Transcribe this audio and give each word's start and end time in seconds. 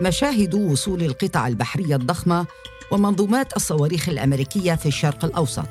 مشاهد 0.00 0.54
وصول 0.54 1.02
القطع 1.02 1.46
البحرية 1.48 1.96
الضخمة 1.96 2.46
ومنظومات 2.90 3.56
الصواريخ 3.56 4.08
الأمريكية 4.08 4.74
في 4.74 4.86
الشرق 4.86 5.24
الأوسط. 5.24 5.68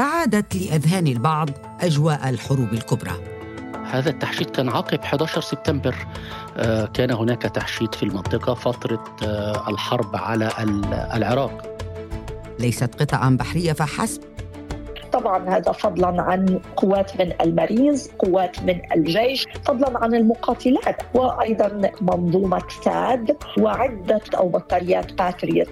أعادت 0.00 0.56
لأذهان 0.56 1.06
البعض 1.06 1.50
أجواء 1.80 2.28
الحروب 2.28 2.72
الكبرى. 2.72 3.12
هذا 3.86 4.10
التحشيد 4.10 4.50
كان 4.50 4.68
عقب 4.68 5.00
11 5.00 5.40
سبتمبر. 5.40 5.94
آه، 6.56 6.86
كان 6.86 7.10
هناك 7.10 7.42
تحشيد 7.42 7.94
في 7.94 8.02
المنطقة 8.02 8.54
فترة 8.54 9.04
آه، 9.22 9.70
الحرب 9.70 10.16
على 10.16 10.50
العراق. 11.14 11.78
ليست 12.58 13.02
قطعا 13.02 13.30
بحرية 13.30 13.72
فحسب 13.72 14.20
طبعا 15.16 15.56
هذا 15.56 15.72
فضلا 15.72 16.22
عن 16.22 16.60
قوات 16.76 17.20
من 17.20 17.32
المارينز 17.40 18.08
قوات 18.18 18.62
من 18.62 18.80
الجيش 18.96 19.46
فضلا 19.64 19.98
عن 20.04 20.14
المقاتلات 20.14 20.96
وأيضا 21.14 21.90
منظومة 22.00 22.62
ثاد 22.84 23.36
وعدة 23.58 24.20
أو 24.34 24.48
بطاريات 24.48 25.12
باتريوت 25.12 25.68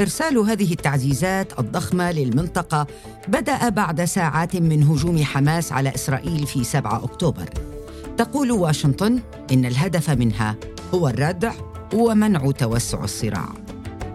إرسال 0.00 0.38
هذه 0.38 0.72
التعزيزات 0.72 1.58
الضخمة 1.58 2.12
للمنطقة 2.12 2.86
بدأ 3.28 3.68
بعد 3.68 4.04
ساعات 4.04 4.56
من 4.56 4.82
هجوم 4.82 5.18
حماس 5.24 5.72
على 5.72 5.94
إسرائيل 5.94 6.46
في 6.46 6.64
7 6.64 7.04
أكتوبر. 7.04 7.44
تقول 8.16 8.52
واشنطن 8.52 9.18
إن 9.52 9.64
الهدف 9.64 10.10
منها 10.10 10.56
هو 10.94 11.08
الردع 11.08 11.52
ومنع 11.94 12.50
توسع 12.50 13.04
الصراع. 13.04 13.65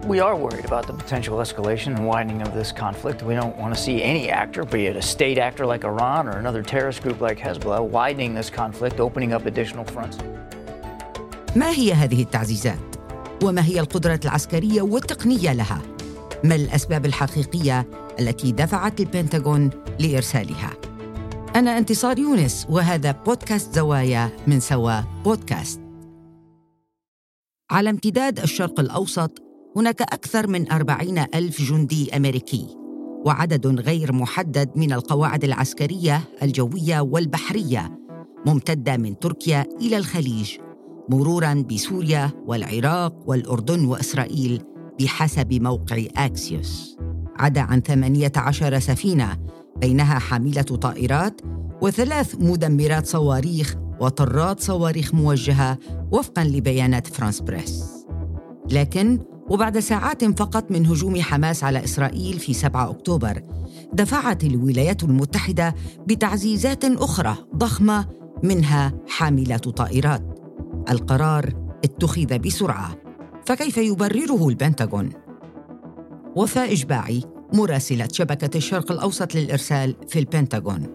We 0.06 0.18
are 0.18 0.34
worried 0.34 0.64
about 0.64 0.88
the 0.88 0.94
potential 0.94 1.38
escalation 1.38 1.94
and 1.96 2.04
widening 2.04 2.42
of 2.42 2.52
this 2.52 2.72
conflict. 2.72 3.22
We 3.22 3.34
don't 3.36 3.56
want 3.56 3.72
to 3.72 3.80
see 3.80 4.02
any 4.02 4.30
actor, 4.30 4.64
be 4.64 4.86
it 4.86 4.96
a 4.96 5.02
state 5.02 5.38
actor 5.38 5.64
like 5.64 5.84
Iran 5.84 6.28
or 6.28 6.38
another 6.38 6.60
terrorist 6.60 7.02
group 7.04 7.20
like 7.20 7.38
Hezbollah, 7.38 7.82
widening 7.88 8.34
this 8.34 8.50
conflict, 8.50 8.98
opening 8.98 9.32
up 9.32 9.46
additional 9.46 9.84
fronts. 9.84 10.18
ما 11.56 11.70
هي 11.70 11.92
هذه 11.92 12.22
التعزيزات؟ 12.22 12.96
وما 13.44 13.64
هي 13.64 13.80
القدرات 13.80 14.24
العسكرية 14.24 14.82
والتقنية 14.82 15.52
لها؟ 15.52 15.82
ما 16.44 16.54
الأسباب 16.54 17.06
الحقيقية 17.06 17.86
التي 18.20 18.52
دفعت 18.52 19.00
البنتاغون 19.00 19.70
لإرسالها؟ 20.00 20.70
أنا 21.56 21.78
انتصار 21.78 22.18
يونس 22.18 22.66
وهذا 22.70 23.12
بودكاست 23.12 23.74
زوايا 23.74 24.30
من 24.46 24.60
سوا 24.60 25.00
بودكاست. 25.24 25.80
على 27.70 27.90
امتداد 27.90 28.38
الشرق 28.38 28.80
الأوسط 28.80 29.41
هناك 29.76 30.02
أكثر 30.02 30.46
من 30.46 30.72
أربعين 30.72 31.18
ألف 31.18 31.62
جندي 31.62 32.16
أمريكي 32.16 32.66
وعدد 33.26 33.66
غير 33.80 34.12
محدد 34.12 34.70
من 34.76 34.92
القواعد 34.92 35.44
العسكرية 35.44 36.20
الجوية 36.42 37.00
والبحرية 37.00 37.98
ممتدة 38.46 38.96
من 38.96 39.18
تركيا 39.18 39.66
إلى 39.80 39.96
الخليج 39.96 40.50
مرورا 41.08 41.64
بسوريا 41.70 42.30
والعراق 42.46 43.14
والأردن 43.26 43.84
وإسرائيل 43.84 44.62
بحسب 45.00 45.52
موقع 45.52 46.04
أكسيوس 46.16 46.96
عدا 47.36 47.60
عن 47.60 47.80
18 47.80 48.78
سفينة 48.78 49.38
بينها 49.76 50.18
حاملة 50.18 50.62
طائرات 50.62 51.40
وثلاث 51.82 52.34
مدمرات 52.38 53.06
صواريخ 53.06 53.76
وطرات 54.00 54.60
صواريخ 54.60 55.14
موجهة 55.14 55.78
وفقا 56.12 56.44
لبيانات 56.44 57.06
فرانس 57.06 57.40
بريس. 57.40 57.84
لكن 58.70 59.18
وبعد 59.52 59.78
ساعات 59.78 60.24
فقط 60.24 60.70
من 60.70 60.86
هجوم 60.86 61.20
حماس 61.20 61.64
على 61.64 61.84
إسرائيل 61.84 62.38
في 62.38 62.54
7 62.54 62.90
أكتوبر 62.90 63.42
دفعت 63.92 64.44
الولايات 64.44 65.02
المتحدة 65.02 65.74
بتعزيزات 66.06 66.84
أخرى 66.84 67.36
ضخمة 67.56 68.08
منها 68.42 68.92
حاملة 69.08 69.56
طائرات 69.56 70.22
القرار 70.90 71.52
اتخذ 71.84 72.38
بسرعة 72.38 72.96
فكيف 73.46 73.76
يبرره 73.78 74.48
البنتاغون؟ 74.48 75.10
وفاء 76.36 76.72
إجباعي 76.72 77.22
مراسلة 77.52 78.08
شبكة 78.12 78.56
الشرق 78.56 78.92
الأوسط 78.92 79.34
للإرسال 79.34 79.96
في 80.08 80.18
البنتاغون 80.18 80.86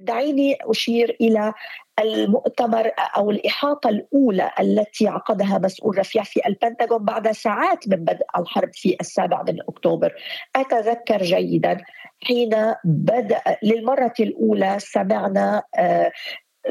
دعيني 0.00 0.56
أشير 0.70 1.16
إلى 1.20 1.52
المؤتمر 2.00 2.90
أو 3.16 3.30
الإحاطة 3.30 3.88
الأولى 3.88 4.50
التي 4.60 5.08
عقدها 5.08 5.58
مسؤول 5.58 5.98
رفيع 5.98 6.22
في 6.22 6.40
البنتاغون 6.46 7.04
بعد 7.04 7.32
ساعات 7.32 7.88
من 7.88 7.96
بدء 7.96 8.26
الحرب 8.38 8.70
في 8.72 8.96
السابع 9.00 9.42
من 9.42 9.58
أكتوبر. 9.68 10.14
أتذكر 10.56 11.22
جيدا 11.22 11.78
حين 12.22 12.74
بدأ 12.84 13.40
للمرة 13.62 14.14
الأولى 14.20 14.76
سمعنا 14.78 15.62
آه، 15.78 16.12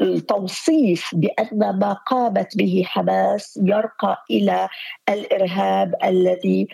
التوصيف 0.00 1.10
بأن 1.14 1.78
ما 1.78 1.92
قامت 1.92 2.56
به 2.56 2.82
حماس 2.86 3.60
يرقى 3.62 4.24
إلى 4.30 4.68
الإرهاب 5.08 5.94
الذي 6.04 6.68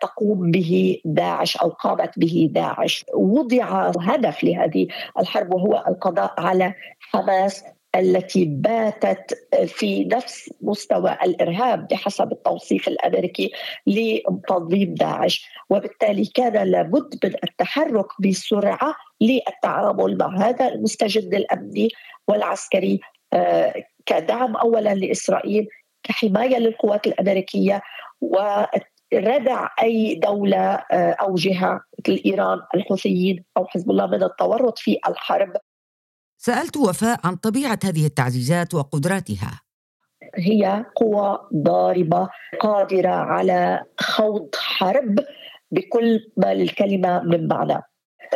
تقوم 0.00 0.50
به 0.50 1.00
داعش 1.04 1.56
أو 1.56 1.68
قامت 1.68 2.18
به 2.18 2.48
داعش. 2.52 3.04
وضع 3.14 3.92
هدف 4.00 4.44
لهذه 4.44 4.86
الحرب 5.18 5.54
وهو 5.54 5.84
القضاء 5.88 6.34
على 6.38 6.74
حماس. 7.00 7.64
التي 7.96 8.44
باتت 8.44 9.48
في 9.66 10.04
نفس 10.04 10.50
مستوى 10.60 11.18
الإرهاب 11.24 11.88
بحسب 11.88 12.32
التوصيف 12.32 12.88
الأمريكي 12.88 13.52
لتنظيم 13.86 14.94
داعش. 14.94 15.48
وبالتالي 15.70 16.24
كان 16.24 16.68
لابد 16.68 17.18
من 17.24 17.34
التحرك 17.44 18.06
بسرعة 18.20 18.94
للتعامل 19.20 20.18
مع 20.18 20.36
هذا 20.36 20.68
المستجد 20.68 21.34
الأمني 21.34 21.88
والعسكري 22.28 23.00
آه، 23.32 23.74
كدعم 24.06 24.56
اولا 24.56 24.94
لإسرائيل 24.94 25.68
كحماية 26.02 26.58
للقوات 26.58 27.06
الأمريكية 27.06 27.82
وردع 28.20 29.68
أي 29.82 30.14
دولة 30.14 30.74
آه، 30.92 31.16
أو 31.20 31.34
جهة 31.34 31.80
مثل 31.98 32.22
إيران 32.26 32.58
الحوثيين 32.74 33.44
أو 33.56 33.66
حزب 33.66 33.90
الله 33.90 34.06
من 34.06 34.22
التورط 34.22 34.78
في 34.78 34.98
الحرب. 35.08 35.52
سألت 36.44 36.76
وفاء 36.76 37.20
عن 37.24 37.36
طبيعة 37.36 37.78
هذه 37.84 38.06
التعزيزات 38.06 38.74
وقدراتها. 38.74 39.60
هي 40.34 40.84
قوى 40.96 41.38
ضاربة 41.54 42.28
قادرة 42.60 43.10
على 43.10 43.84
خوض 44.00 44.48
حرب 44.54 45.18
بكل 45.70 46.20
ما 46.36 46.54
للكلمه 46.54 47.22
من 47.22 47.48
معنى. 47.48 47.82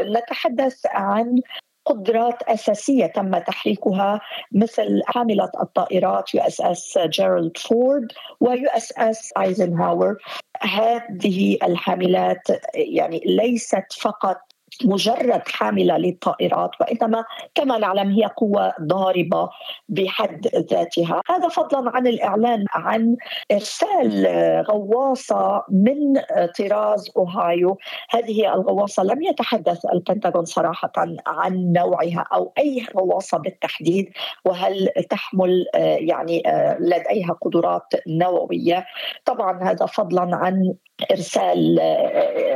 نتحدث 0.01 0.87
عن 0.87 1.41
قدرات 1.85 2.43
أساسية 2.43 3.07
تم 3.07 3.39
تحريكها 3.39 4.21
مثل 4.53 5.01
حاملة 5.07 5.51
الطائرات 5.61 6.35
USS 6.35 6.99
جيرالد 6.99 7.57
فورد 7.57 8.07
و 8.41 8.69
USS 8.69 9.33
أيزنهاور. 9.41 10.17
هذه 10.61 11.59
الحاملات 11.63 12.49
يعني 12.75 13.21
ليست 13.27 13.93
فقط 14.01 14.39
مجرد 14.85 15.43
حاملة 15.49 15.97
للطائرات 15.97 16.71
وإنما 16.81 17.25
كما 17.55 17.79
نعلم 17.79 18.11
هي 18.11 18.25
قوة 18.25 18.73
ضاربة 18.83 19.49
بحد 19.89 20.47
ذاتها، 20.47 21.21
هذا 21.31 21.49
فضلا 21.49 21.91
عن 21.97 22.07
الإعلان 22.07 22.65
عن 22.71 23.17
إرسال 23.53 24.27
غواصة 24.69 25.65
من 25.71 26.21
طراز 26.59 27.11
أوهايو، 27.17 27.79
هذه 28.11 28.55
الغواصة 28.55 29.03
لم 29.03 29.23
يتحدث 29.23 29.87
البنتاغون 29.95 30.45
صراحة 30.45 30.93
عن 31.27 31.73
نوعها 31.73 32.25
أو 32.33 32.53
أي 32.59 32.87
غواصة 32.97 33.39
بالتحديد 33.39 34.11
وهل 34.45 34.89
تحمل 35.11 35.67
يعني 36.01 36.43
لديها 36.81 37.33
قدرات 37.43 37.93
نووية، 38.07 38.87
طبعا 39.25 39.63
هذا 39.63 39.87
فضلا 39.87 40.37
عن 40.37 40.75
إرسال 41.11 41.81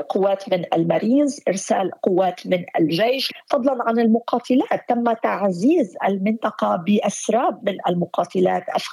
قوات 0.08 0.52
من 0.52 0.64
المارينز 0.74 1.40
إرسال 1.48 1.90
قوات 2.02 2.46
من 2.46 2.64
الجيش 2.78 3.32
فضلا 3.46 3.78
عن 3.86 3.98
المقاتلات. 3.98 4.88
تم 4.88 5.12
تعزيز 5.12 5.96
المنطقة 6.08 6.76
بأسراب 6.76 7.68
من 7.68 7.76
المقاتلات 7.88 8.64
اف 8.68 8.84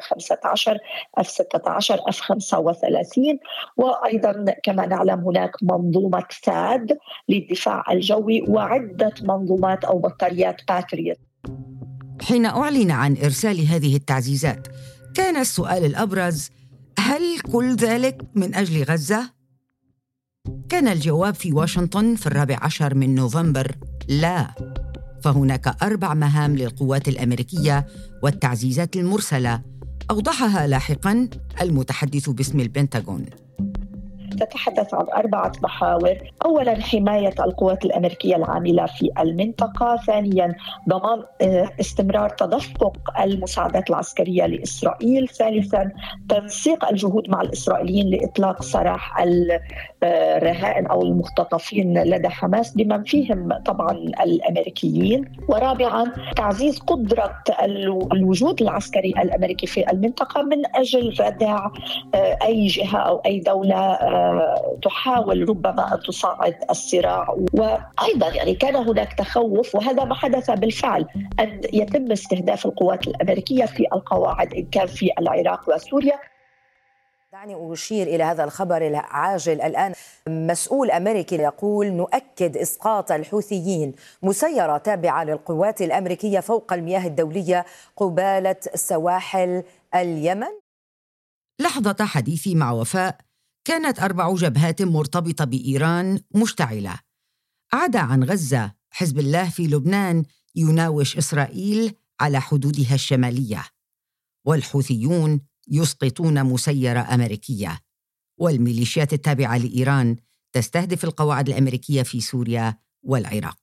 15 0.00 0.78
اف 1.18 1.28
16 1.28 2.00
اف 2.08 2.20
35 2.20 3.38
وأيضا 3.76 4.44
كما 4.62 4.86
نعلم 4.86 5.20
هناك 5.20 5.52
منظومة 5.62 6.24
ثاد 6.44 6.98
للدفاع 7.28 7.84
الجوي 7.92 8.44
وعدة 8.48 9.14
منظومات 9.22 9.84
أو 9.84 9.98
بطاريات 9.98 10.60
باتريوت. 10.68 11.18
حين 12.22 12.46
أعلن 12.46 12.90
عن 12.90 13.16
إرسال 13.24 13.66
هذه 13.66 13.96
التعزيزات 13.96 14.68
كان 15.14 15.36
السؤال 15.36 15.84
الأبرز 15.84 16.50
هل 16.98 17.40
كل 17.52 17.74
ذلك 17.74 18.22
من 18.34 18.54
أجل 18.54 18.84
غزة؟ 18.84 19.41
كان 20.72 20.88
الجواب 20.88 21.34
في 21.34 21.52
واشنطن 21.52 22.14
في 22.14 22.26
الرابع 22.26 22.58
عشر 22.62 22.94
من 22.94 23.14
نوفمبر. 23.14 23.76
لا 24.08 24.54
فهناك 25.22 25.82
أربع 25.82 26.14
مهام 26.14 26.56
للقوات 26.56 27.08
الأمريكية 27.08 27.86
والتعزيزات 28.22 28.96
المرسلة 28.96 29.60
أوضحها 30.10 30.66
لاحقا 30.66 31.28
المتحدث 31.60 32.30
باسم 32.30 32.60
البنتاغون. 32.60 33.26
تتحدث 34.44 34.94
عن 34.94 35.06
أربعة 35.16 35.52
محاور. 35.62 36.18
أولا 36.44 36.80
حماية 36.80 37.34
القوات 37.40 37.84
الأمريكية 37.84 38.36
العاملة 38.36 38.86
في 38.86 39.10
المنطقة. 39.18 39.96
ثانيا 39.96 40.54
ضمان 40.88 41.22
آه، 41.42 41.68
استمرار 41.80 42.28
تدفق 42.28 42.96
المساعدات 43.20 43.90
العسكرية 43.90 44.46
لإسرائيل. 44.46 45.28
ثالثا 45.28 45.90
تنسيق 46.28 46.88
الجهود 46.88 47.30
مع 47.30 47.40
الإسرائيليين 47.40 48.10
لإطلاق 48.10 48.62
سراح 48.62 49.20
الرهائن 50.02 50.86
أو 50.86 51.02
المختطفين 51.02 52.02
لدى 52.02 52.28
حماس 52.28 52.74
بمن 52.74 53.02
فيهم 53.02 53.52
طبعا 53.66 53.92
الأمريكيين. 54.24 55.24
ورابعا 55.48 56.12
تعزيز 56.36 56.78
قدرة 56.78 57.34
الوجود 58.12 58.62
العسكري 58.62 59.10
الأمريكي 59.10 59.66
في 59.66 59.90
المنطقة 59.90 60.42
من 60.42 60.62
أجل 60.74 61.14
ردع 61.20 61.66
آه، 62.14 62.38
أي 62.42 62.66
جهة 62.66 62.98
أو 62.98 63.16
أي 63.26 63.40
دولة 63.40 63.76
آه، 63.76 64.31
تحاول 64.82 65.48
ربما 65.48 65.94
أن 65.94 66.00
تصعد 66.00 66.56
الصراع. 66.70 67.36
وأيضا 67.52 68.28
يعني 68.34 68.54
كان 68.54 68.76
هناك 68.76 69.12
تخوف 69.12 69.74
وهذا 69.74 70.04
ما 70.04 70.14
حدث 70.14 70.50
بالفعل 70.50 71.06
أن 71.40 71.60
يتم 71.72 72.12
استهداف 72.12 72.66
القوات 72.66 73.08
الأمريكية 73.08 73.64
في 73.64 73.86
القواعد 73.92 74.54
إن 74.54 74.66
كان 74.66 74.86
في 74.86 75.10
العراق 75.18 75.68
وسوريا. 75.68 76.18
دعني 77.32 77.72
أشير 77.72 78.06
إلى 78.06 78.24
هذا 78.24 78.44
الخبر 78.44 78.86
العاجل 78.86 79.60
الآن. 79.60 79.92
مسؤول 80.28 80.90
أمريكي 80.90 81.36
يقول 81.36 81.92
نؤكد 81.92 82.56
إسقاط 82.56 83.12
الحوثيين. 83.12 83.92
مسيرة 84.22 84.78
تابعة 84.78 85.24
للقوات 85.24 85.82
الأمريكية 85.82 86.40
فوق 86.40 86.72
المياه 86.72 87.06
الدولية 87.06 87.64
قبالة 87.96 88.56
سواحل 88.74 89.62
اليمن. 89.94 90.52
لحظة 91.60 92.04
حديثي 92.04 92.54
مع 92.54 92.72
وفاء. 92.72 93.16
كانت 93.64 94.00
أربع 94.00 94.34
جبهات 94.34 94.82
مرتبطة 94.82 95.44
بإيران 95.44 96.20
مشتعلة. 96.34 96.98
عدا 97.72 97.98
عن 97.98 98.24
غزة 98.24 98.72
حزب 98.90 99.18
الله 99.18 99.50
في 99.50 99.66
لبنان 99.66 100.24
يناوش 100.54 101.16
إسرائيل 101.16 101.94
على 102.20 102.40
حدودها 102.40 102.94
الشمالية 102.94 103.64
والحوثيون 104.44 105.40
يسقطون 105.68 106.44
مسيرة 106.44 107.00
أمريكية. 107.00 107.78
والميليشيات 108.38 109.12
التابعة 109.12 109.58
لإيران 109.58 110.16
تستهدف 110.52 111.04
القواعد 111.04 111.48
الأمريكية 111.48 112.02
في 112.02 112.20
سوريا 112.20 112.78
والعراق. 113.02 113.61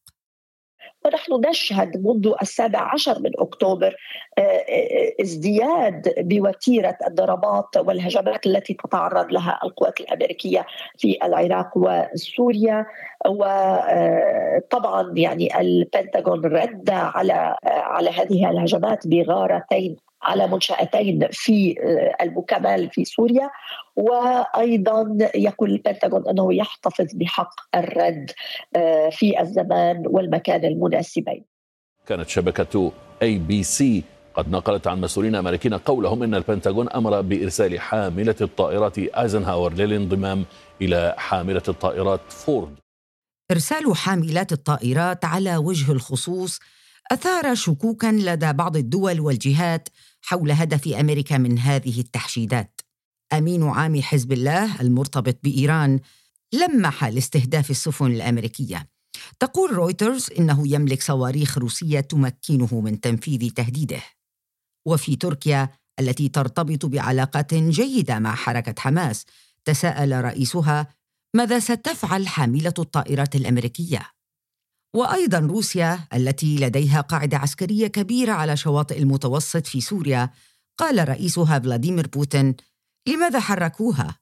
ونحن 1.09 1.49
نشهد 1.49 2.07
منذ 2.07 2.33
السابع 2.41 2.93
عشر 2.93 3.19
من 3.19 3.31
أكتوبر 3.39 3.95
آه، 4.37 4.41
آه، 4.41 5.13
ازدياد 5.21 6.13
بوتيرة 6.17 6.97
الضربات 7.07 7.77
والهجمات 7.77 8.45
التي 8.45 8.73
تتعرض 8.73 9.31
لها 9.31 9.59
القوات 9.63 9.99
الأمريكية 9.99 10.65
في 10.97 11.17
العراق 11.23 11.71
وسوريا. 11.75 12.85
وطبعا 13.27 15.01
آه، 15.01 15.13
يعني 15.15 15.59
البنتاغون 15.59 16.45
رد 16.45 16.89
على 16.89 17.55
على 17.63 18.09
هذه 18.09 18.49
الهجمات 18.49 19.07
بغارتين 19.07 20.08
على 20.21 20.47
منشأتين 20.47 21.27
في 21.31 21.75
آه، 21.79 22.23
البوكمال 22.23 22.89
في 22.89 23.05
سوريا 23.05 23.49
وأيضا 23.95 25.17
يقول 25.35 25.71
البنتاغون 25.71 26.29
أنه 26.29 26.53
يحتفظ 26.53 27.07
بحق 27.13 27.75
الرد 27.75 28.31
آه، 28.75 29.09
في 29.09 29.41
الزمان 29.41 30.03
والمكان 30.07 30.65
المناسبين. 30.65 31.45
كانت 32.07 32.29
شبكة 32.29 32.91
ABC 33.21 34.03
قد 34.33 34.51
نقلت 34.51 34.87
عن 34.87 35.01
مسؤولين 35.01 35.35
أمريكيين 35.35 35.73
قولهم 35.73 36.23
إن 36.23 36.35
البنتاغون 36.35 36.89
أمر 36.89 37.21
بإرسال 37.21 37.79
حاملة 37.79 38.35
الطائرات 38.41 38.97
آيزنهاور 38.97 39.73
للانضمام 39.73 40.45
إلى 40.81 41.15
حاملة 41.17 41.63
الطائرات 41.67 42.21
فورد. 42.29 42.75
إرسال 43.51 43.95
حاملات 43.95 44.51
الطائرات 44.51 45.25
على 45.25 45.57
وجه 45.57 45.91
الخصوص 45.91 46.59
أثار 47.11 47.55
شكوكا 47.55 48.07
لدى 48.07 48.53
بعض 48.53 48.77
الدول 48.77 49.19
والجهات 49.19 49.89
حول 50.21 50.51
هدف 50.51 50.87
أمريكا 50.87 51.37
من 51.37 51.59
هذه 51.59 51.99
التحشيدات. 51.99 52.81
أمين 53.33 53.63
عام 53.63 54.01
حزب 54.01 54.31
الله 54.31 54.81
المرتبط 54.81 55.37
بإيران 55.43 55.99
لمح 56.53 57.05
لاستهداف 57.05 57.71
السفن 57.71 58.05
الأمريكية. 58.05 58.89
تقول 59.39 59.73
رويترز 59.73 60.27
إنه 60.39 60.67
يملك 60.67 61.01
صواريخ 61.01 61.57
روسية 61.57 61.99
تمكنه 61.99 62.81
من 62.81 62.99
تنفيذ 62.99 63.49
تهديده. 63.49 64.01
وفي 64.85 65.15
تركيا 65.15 65.69
التي 65.99 66.29
ترتبط 66.29 66.85
بعلاقات 66.85 67.53
جيدة 67.53 68.19
مع 68.19 68.35
حركة 68.35 68.75
حماس 68.77 69.25
تساءل 69.65 70.23
رئيسها 70.23 70.87
ماذا 71.35 71.59
ستفعل 71.59 72.27
حاملة 72.27 72.73
الطائرات 72.79 73.35
الأمريكية؟ 73.35 74.18
وأيضا 74.95 75.39
روسيا 75.39 75.99
التي 76.13 76.55
لديها 76.55 77.01
قاعدة 77.01 77.37
عسكرية 77.37 77.87
كبيرة 77.87 78.31
على 78.31 78.57
شواطئ 78.57 78.99
المتوسط 78.99 79.67
في 79.67 79.81
سوريا 79.81 80.29
قال 80.77 81.09
رئيسها 81.09 81.59
فلاديمير 81.59 82.07
بوتين 82.07 82.55
لماذا 83.07 83.39
حركوها؟ 83.39 84.19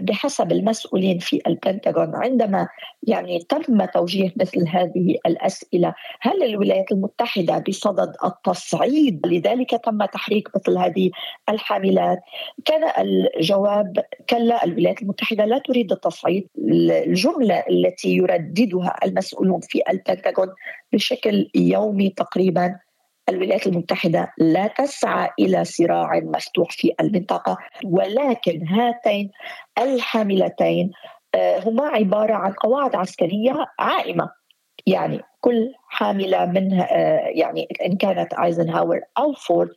بحسب 0.00 0.52
المسؤولين 0.52 1.18
في 1.18 1.40
البنتاغون. 1.46 2.16
عندما 2.16 2.68
يعني 3.02 3.38
تم 3.38 3.84
توجيه 3.84 4.32
مثل 4.36 4.68
هذه 4.68 5.16
الأسئلة 5.26 5.94
هل 6.20 6.42
الولايات 6.42 6.92
المتحدة 6.92 7.64
بصدد 7.68 8.12
التصعيد؟ 8.24 9.26
لذلك 9.26 9.70
تم 9.70 10.04
تحريك 10.04 10.48
مثل 10.56 10.78
هذه 10.78 11.10
الحاملات. 11.48 12.18
كان 12.64 13.06
الجواب 13.06 14.04
كلا 14.30 14.64
الولايات 14.64 15.02
المتحدة 15.02 15.44
لا 15.44 15.58
تريد 15.58 15.92
التصعيد. 15.92 16.48
الجملة 16.58 17.64
التي 17.70 18.16
يرددها 18.16 18.96
المسؤولون 19.04 19.60
في 19.60 19.82
البنتاغون 19.90 20.48
بشكل 20.92 21.50
يومي 21.54 22.08
تقريبا 22.08 22.78
الولايات 23.28 23.66
المتحدة 23.66 24.32
لا 24.38 24.66
تسعى 24.66 25.30
إلى 25.38 25.64
صراع 25.64 26.20
مفتوح 26.24 26.70
في 26.70 26.92
المنطقة 27.00 27.58
ولكن 27.84 28.66
هاتين 28.68 29.30
الحاملتين 29.78 30.90
آه، 31.34 31.68
هما 31.68 31.84
عبارة 31.88 32.34
عن 32.34 32.52
قواعد 32.52 32.96
عسكرية 32.96 33.66
عائمة. 33.78 34.30
يعني 34.86 35.20
كل 35.40 35.72
حاملة 35.88 36.46
منها 36.46 36.88
آه، 36.90 37.28
يعني 37.28 37.68
إن 37.86 37.96
كانت 37.96 38.32
آيزنهاور 38.34 39.00
أو 39.18 39.32
فورد 39.32 39.70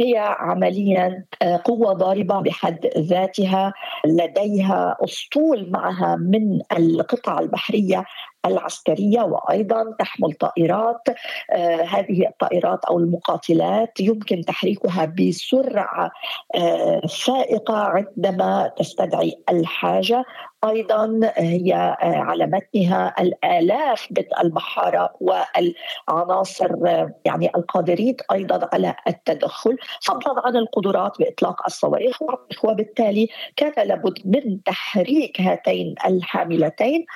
هي 0.00 0.16
عمليا 0.38 1.24
آه، 1.42 1.60
قوة 1.64 1.92
ضاربة 1.92 2.40
بحد 2.40 2.86
ذاتها 2.98 3.72
لديها 4.06 4.96
أسطول 5.04 5.70
معها 5.70 6.16
من 6.16 6.60
القطع 6.72 7.38
البحرية 7.38 8.04
العسكرية 8.48 9.20
وأيضا 9.20 9.94
تحمل 9.98 10.32
طائرات 10.32 11.08
آه 11.50 11.82
هذه 11.82 12.28
الطائرات 12.28 12.84
أو 12.84 12.98
المقاتلات 12.98 14.00
يمكن 14.00 14.40
تحريكها 14.40 15.04
بسرعة 15.04 16.10
آه 16.54 17.00
فائقة 17.06 17.76
عندما 17.76 18.72
تستدعي 18.76 19.42
الحاجة. 19.50 20.24
أيضا 20.64 21.20
هي 21.36 21.74
آه، 21.74 21.96
على 22.00 22.46
متنها 22.46 23.14
الآلاف 23.20 24.08
من 24.10 24.24
البحارة 24.44 25.14
والعناصر 25.20 26.70
آه، 26.86 27.14
يعني 27.24 27.50
القادرين 27.56 28.16
أيضا 28.32 28.68
على 28.72 28.94
التدخل. 29.08 29.76
فضلا 30.02 30.42
عن 30.46 30.56
القدرات 30.56 31.18
بإطلاق 31.18 31.66
الصواريخ 31.66 32.18
وبالتالي 32.64 33.28
كان 33.56 33.88
لابد 33.88 34.18
من 34.24 34.62
تحريك 34.62 35.40
هاتين 35.40 35.94
الحاملتين. 36.06 37.06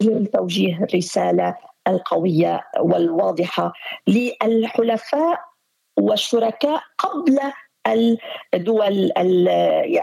لتوجيه 0.00 0.84
الرسالة 0.84 1.56
القوية 1.88 2.60
والواضحة 2.80 3.72
للحلفاء 4.06 5.40
والشركاء 5.98 6.80
قبل 6.98 7.38
الدول 8.54 9.12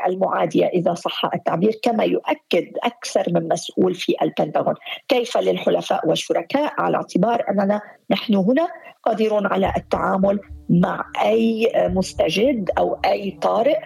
المعادية 0.08 0.66
إذا 0.66 0.94
صح 0.94 1.26
التعبير 1.34 1.80
كما 1.84 2.04
يؤكد 2.04 2.66
أكثر 2.84 3.24
من 3.28 3.48
مسؤول 3.48 3.96
في 3.96 4.16
البنتاغون 4.22 4.76
كيف 5.08 5.38
للحلفاء 5.38 6.08
والشركاء؟ 6.08 6.74
على 6.78 6.98
اعتبار 6.98 7.44
أننا 7.50 7.82
نحن 8.12 8.36
هنا 8.36 8.68
قادرون 9.04 9.46
على 9.46 9.74
التعامل 9.78 10.40
مع 10.70 11.12
أي 11.26 11.72
مستجد 11.76 12.70
أو 12.78 13.00
أي 13.06 13.38
طارئ 13.42 13.80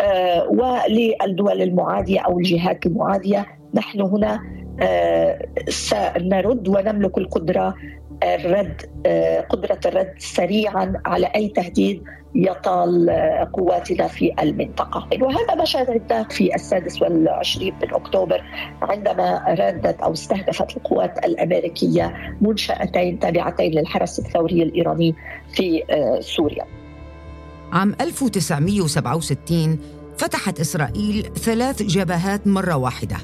آه، 0.00 0.48
وللدول 0.48 1.62
المعادية 1.62 2.20
أو 2.20 2.38
الجهات 2.38 2.86
المعادية 2.86 3.46
نحن 3.74 4.00
هنا 4.00 4.61
سنرد 5.68 6.68
ونملك 6.68 7.18
القدرة 7.18 7.74
الرد 8.22 8.82
آه، 9.06 9.40
قدرة 9.40 9.80
الرد 9.86 10.14
سريعا 10.18 10.92
على 11.04 11.26
أي 11.26 11.48
تهديد 11.48 12.02
يطال 12.34 13.10
قواتنا 13.52 14.08
في 14.08 14.32
المنطقة. 14.42 15.08
وهذا 15.20 15.54
ما 15.54 15.64
شاهدناه 15.64 16.22
في 16.22 16.54
السادس 16.54 17.02
والعشرين 17.02 17.74
من 17.82 17.94
أكتوبر 17.94 18.44
عندما 18.82 19.44
ردت 19.48 20.00
أو 20.00 20.12
استهدفت 20.12 20.76
القوات 20.76 21.24
الأمريكية 21.24 22.36
منشأتين 22.40 23.18
تابعتين 23.18 23.72
للحرس 23.72 24.18
الثوري 24.18 24.62
الإيراني 24.62 25.14
في 25.52 25.82
آه، 25.90 26.20
سوريا. 26.20 26.64
عام 27.72 27.94
1967 28.00 29.78
فتحت 30.18 30.60
إسرائيل 30.60 31.22
ثلاث 31.22 31.82
جبهات 31.82 32.46
مرة 32.46 32.76
واحدة. 32.76 33.16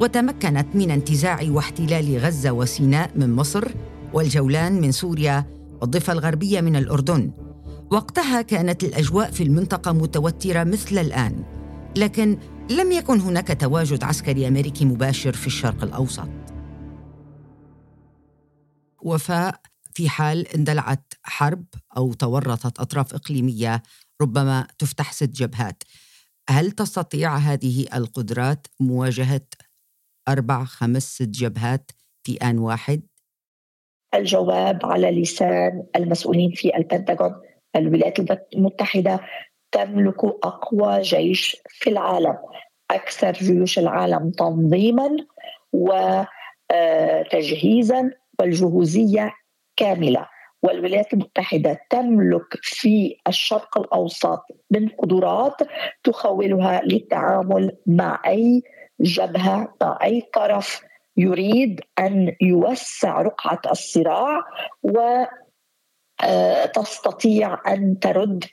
وتمكنت 0.00 0.76
من 0.76 0.90
انتزاع 0.90 1.40
واحتلال 1.48 2.18
غزة 2.18 2.52
وسيناء 2.52 3.10
من 3.14 3.32
مصر 3.32 3.68
والجولان 4.12 4.80
من 4.80 4.92
سوريا 4.92 5.46
والضفة 5.80 6.12
الغربية 6.12 6.60
من 6.60 6.76
الأردن. 6.76 7.32
وقتها 7.90 8.42
كانت 8.42 8.84
الأجواء 8.84 9.30
في 9.30 9.42
المنطقة 9.42 9.92
متوترة 9.92 10.64
مثل 10.64 10.98
الآن 10.98 11.44
لكن 11.96 12.38
لم 12.70 12.92
يكن 12.92 13.20
هناك 13.20 13.60
تواجد 13.60 14.04
عسكري 14.04 14.48
أمريكي 14.48 14.84
مباشر 14.84 15.32
في 15.32 15.46
الشرق 15.46 15.82
الأوسط. 15.84 16.28
وفاء 19.02 19.60
في 19.94 20.08
حال 20.08 20.48
اندلعت 20.48 21.14
حرب 21.22 21.64
أو 21.96 22.12
تورطت 22.12 22.80
أطراف 22.80 23.14
إقليمية 23.14 23.82
ربما 24.20 24.66
تفتح 24.78 25.12
ست 25.12 25.28
جبهات. 25.28 25.82
هل 26.48 26.70
تستطيع 26.70 27.36
هذه 27.36 27.86
القدرات 27.94 28.66
مواجهة 28.80 29.40
أربع 30.28 30.64
خمس 30.64 31.02
ست 31.02 31.28
جبهات 31.28 31.90
في 32.24 32.36
آن 32.42 32.58
واحد؟ 32.58 33.02
الجواب 34.14 34.86
على 34.86 35.22
لسان 35.22 35.86
المسؤولين 35.96 36.50
في 36.50 36.76
البنتاغون. 36.76 37.34
الولايات 37.76 38.18
المتحدة 38.54 39.20
تملك 39.72 40.24
أقوى 40.24 41.00
جيش 41.00 41.56
في 41.68 41.90
العالم. 41.90 42.38
أكثر 42.90 43.32
جيوش 43.32 43.78
العالم 43.78 44.30
تنظيما 44.30 45.16
وتجهيزا 46.72 48.10
والجهوزية 48.40 49.34
كاملة. 49.76 50.28
والولايات 50.62 51.12
المتحدة 51.12 51.80
تملك 51.90 52.58
في 52.62 53.16
الشرق 53.28 53.78
الأوسط 53.78 54.42
من 54.70 54.88
قدرات 54.88 55.56
تخولها 56.04 56.82
للتعامل 56.84 57.76
مع 57.86 58.22
أي 58.26 58.62
جبهة 59.02 59.74
مع 59.80 59.98
أي 60.02 60.20
طرف 60.34 60.82
يريد 61.16 61.80
أن 61.98 62.36
يوسع 62.40 63.22
رقعة 63.22 63.60
الصراع 63.70 64.40
وتستطيع 66.22 67.58
أن 67.72 67.98
ترد 67.98 68.44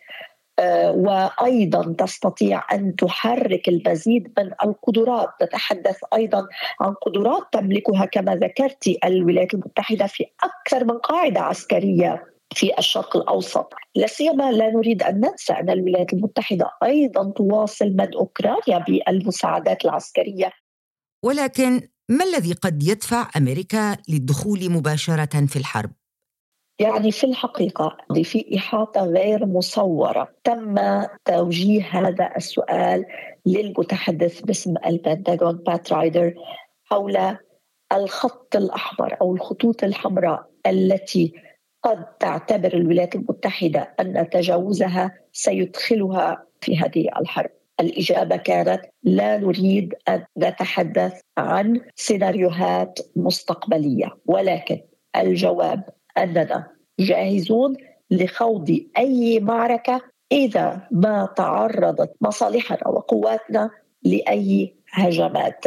آه، 0.59 0.91
وأيضا 0.91 1.95
تستطيع 1.97 2.63
أن 2.71 2.95
تحرك 2.95 3.69
المزيد 3.69 4.33
من 4.37 4.51
القدرات. 4.63 5.29
نتحدث 5.43 5.97
أيضا 6.13 6.47
عن 6.81 6.93
قدرات 6.93 7.43
تملكها 7.51 8.05
كما 8.05 8.35
ذكرت 8.35 8.87
الولايات 9.05 9.53
المتحدة 9.53 10.07
في 10.07 10.25
أكثر 10.43 10.85
من 10.85 10.97
قاعدة 10.97 11.41
عسكرية. 11.41 12.23
في 12.53 12.79
الشرق 12.79 13.17
الأوسط، 13.17 13.73
لا 13.95 14.07
سيما 14.07 14.51
لا 14.51 14.69
نريد 14.71 15.03
أن 15.03 15.19
ننسى 15.19 15.53
أن 15.53 15.69
الولايات 15.69 16.13
المتحدة 16.13 16.71
أيضا 16.83 17.31
تواصل 17.31 17.89
من 17.89 18.13
أوكرانيا 18.15 18.85
بالمساعدات 18.87 19.85
العسكرية. 19.85 20.51
ولكن 21.25 21.81
ما 22.09 22.25
الذي 22.25 22.53
قد 22.53 22.83
يدفع 22.83 23.29
أمريكا 23.37 23.97
للدخول 24.09 24.69
مباشرة 24.69 25.45
في 25.45 25.55
الحرب؟ 25.55 25.91
يعني 26.79 27.11
في 27.11 27.23
الحقيقة 27.23 27.97
في 28.23 28.57
إحاطة 28.57 29.01
غير 29.01 29.45
مصورة 29.45 30.33
تم 30.43 30.75
توجيه 31.25 31.85
هذا 31.91 32.33
السؤال 32.37 33.05
للمتحدث 33.45 34.41
باسم 34.41 34.73
البنتاغون 34.85 35.57
بات 35.57 35.93
رايدر 35.93 36.33
حول 36.83 37.37
الخط 37.93 38.55
الأحمر 38.55 39.17
أو 39.21 39.35
الخطوط 39.35 39.83
الحمراء 39.83 40.49
التي 40.67 41.33
قد 41.83 42.17
تعتبر 42.17 42.73
الولايات 42.73 43.15
المتحدة 43.15 43.93
أن 43.99 44.29
تجاوزها 44.29 45.11
سيدخلها 45.33 46.45
في 46.61 46.77
هذه 46.77 47.09
الحرب 47.21 47.49
الإجابة 47.79 48.37
كانت 48.37 48.81
لا 49.03 49.37
نريد 49.37 49.95
أن 50.09 50.25
نتحدث 50.37 51.21
عن 51.37 51.81
سيناريوهات 51.95 52.99
مستقبلية 53.15 54.17
ولكن 54.25 54.81
الجواب 55.15 55.83
أننا 56.17 56.67
جاهزون 56.99 57.75
لخوض 58.11 58.79
أي 58.97 59.39
معركة 59.39 60.01
إذا 60.31 60.87
ما 60.91 61.33
تعرضت 61.37 62.15
مصالحنا 62.21 62.87
وقواتنا 62.87 63.69
لأي 64.03 64.75
هجمات. 64.91 65.65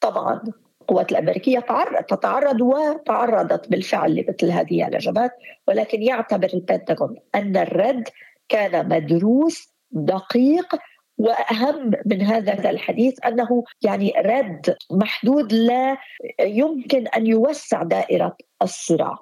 طبعا 0.00 0.42
القوات 0.90 1.12
الأمريكية 1.12 1.64
تتعرض 2.08 2.60
وتعرضت 2.60 3.70
بالفعل 3.70 4.14
لمثل 4.14 4.50
هذه 4.50 4.88
الهجمات 4.88 5.30
ولكن 5.68 6.02
يعتبر 6.02 6.48
البنتاغون 6.54 7.16
أن 7.34 7.56
الرد 7.56 8.08
كان 8.48 8.88
مدروس 8.88 9.74
دقيق 9.90 10.74
وأهم 11.18 11.92
من 12.06 12.22
هذا 12.22 12.70
الحديث 12.70 13.26
أنه 13.26 13.64
يعني 13.82 14.12
رد 14.24 14.76
محدود 14.90 15.52
لا 15.52 15.96
يمكن 16.40 17.06
أن 17.06 17.26
يوسع 17.26 17.82
دائرة 17.82 18.36
الصراع. 18.62 19.18